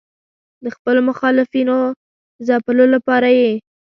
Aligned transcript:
د 0.63 0.65
خپلو 0.75 0.99
مخالفینو 1.09 1.77
ځپلو 2.47 2.85
لپاره 2.95 3.27
یې. 3.39 3.51